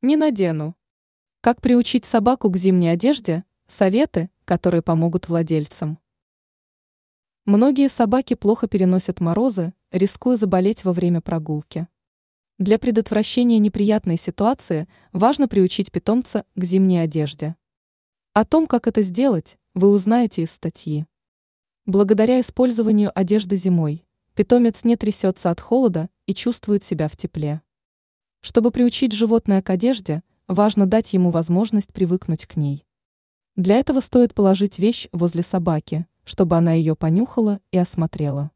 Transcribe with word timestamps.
Не 0.00 0.16
надену. 0.16 0.76
Как 1.40 1.60
приучить 1.60 2.04
собаку 2.04 2.50
к 2.50 2.56
зимней 2.56 2.92
одежде? 2.92 3.42
Советы, 3.66 4.30
которые 4.44 4.80
помогут 4.80 5.28
владельцам. 5.28 5.98
Многие 7.46 7.88
собаки 7.88 8.34
плохо 8.34 8.68
переносят 8.68 9.18
морозы, 9.18 9.74
рискуя 9.90 10.36
заболеть 10.36 10.84
во 10.84 10.92
время 10.92 11.20
прогулки. 11.20 11.88
Для 12.58 12.78
предотвращения 12.78 13.58
неприятной 13.58 14.18
ситуации 14.18 14.86
важно 15.12 15.48
приучить 15.48 15.90
питомца 15.90 16.44
к 16.54 16.62
зимней 16.62 17.02
одежде. 17.02 17.56
О 18.34 18.44
том, 18.44 18.68
как 18.68 18.86
это 18.86 19.02
сделать, 19.02 19.58
вы 19.74 19.90
узнаете 19.90 20.42
из 20.42 20.52
статьи. 20.52 21.06
Благодаря 21.86 22.40
использованию 22.40 23.10
одежды 23.16 23.56
зимой, 23.56 24.06
питомец 24.34 24.84
не 24.84 24.94
трясется 24.94 25.50
от 25.50 25.60
холода 25.60 26.08
и 26.26 26.34
чувствует 26.34 26.84
себя 26.84 27.08
в 27.08 27.16
тепле. 27.16 27.62
Чтобы 28.40 28.70
приучить 28.70 29.12
животное 29.12 29.62
к 29.62 29.70
одежде, 29.70 30.22
важно 30.46 30.86
дать 30.86 31.12
ему 31.12 31.30
возможность 31.30 31.92
привыкнуть 31.92 32.46
к 32.46 32.56
ней. 32.56 32.86
Для 33.56 33.76
этого 33.76 34.00
стоит 34.00 34.34
положить 34.34 34.78
вещь 34.78 35.08
возле 35.12 35.42
собаки, 35.42 36.06
чтобы 36.24 36.56
она 36.56 36.72
ее 36.72 36.94
понюхала 36.94 37.60
и 37.72 37.78
осмотрела. 37.78 38.52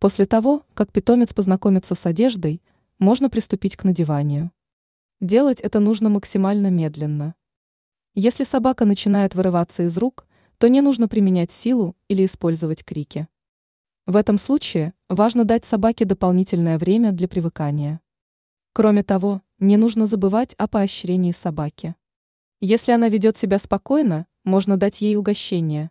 После 0.00 0.26
того, 0.26 0.64
как 0.74 0.92
питомец 0.92 1.32
познакомится 1.32 1.94
с 1.94 2.04
одеждой, 2.04 2.60
можно 2.98 3.30
приступить 3.30 3.76
к 3.76 3.84
надеванию. 3.84 4.50
Делать 5.20 5.60
это 5.60 5.80
нужно 5.80 6.08
максимально 6.08 6.70
медленно. 6.70 7.34
Если 8.14 8.44
собака 8.44 8.84
начинает 8.84 9.34
вырываться 9.34 9.84
из 9.84 9.96
рук, 9.96 10.26
то 10.58 10.68
не 10.68 10.80
нужно 10.80 11.06
применять 11.06 11.52
силу 11.52 11.96
или 12.08 12.24
использовать 12.24 12.84
крики. 12.84 13.28
В 14.06 14.16
этом 14.16 14.38
случае 14.38 14.94
важно 15.08 15.44
дать 15.44 15.64
собаке 15.64 16.04
дополнительное 16.04 16.78
время 16.78 17.12
для 17.12 17.28
привыкания. 17.28 18.00
Кроме 18.76 19.02
того, 19.02 19.40
не 19.58 19.78
нужно 19.78 20.04
забывать 20.04 20.52
о 20.58 20.68
поощрении 20.68 21.32
собаки. 21.32 21.94
Если 22.60 22.92
она 22.92 23.08
ведет 23.08 23.38
себя 23.38 23.58
спокойно, 23.58 24.26
можно 24.44 24.76
дать 24.76 25.00
ей 25.00 25.16
угощение. 25.16 25.90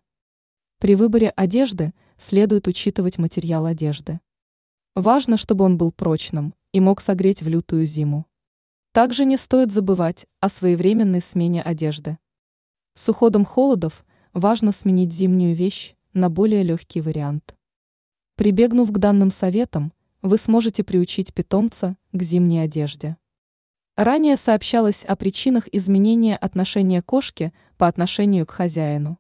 При 0.78 0.94
выборе 0.94 1.32
одежды 1.32 1.96
следует 2.20 2.68
учитывать 2.68 3.18
материал 3.18 3.66
одежды. 3.66 4.20
Важно, 4.94 5.36
чтобы 5.38 5.66
он 5.66 5.80
был 5.80 5.92
прочным 5.92 6.54
и 6.74 6.80
мог 6.80 7.02
согреть 7.02 7.42
в 7.42 7.48
лютую 7.48 7.88
зиму. 7.88 8.28
Также 8.92 9.26
не 9.26 9.38
стоит 9.38 9.72
забывать 9.72 10.28
о 10.40 10.48
своевременной 10.48 11.22
смене 11.22 11.64
одежды. 11.64 12.20
С 12.94 13.10
уходом 13.10 13.46
холодов 13.46 14.06
важно 14.32 14.72
сменить 14.72 15.12
зимнюю 15.12 15.56
вещь 15.56 15.96
на 16.14 16.30
более 16.30 16.62
легкий 16.62 17.02
вариант. 17.02 17.56
Прибегнув 18.36 18.92
к 18.92 18.98
данным 19.00 19.32
советам, 19.32 19.92
вы 20.26 20.40
сможете 20.40 20.84
приучить 20.84 21.34
питомца 21.34 21.98
к 22.12 22.24
зимней 22.24 22.64
одежде. 22.64 23.18
Ранее 23.96 24.38
сообщалось 24.38 25.06
о 25.06 25.16
причинах 25.16 25.68
изменения 25.72 26.36
отношения 26.36 27.04
кошки 27.04 27.54
по 27.78 27.88
отношению 27.88 28.48
к 28.48 28.52
хозяину. 28.52 29.20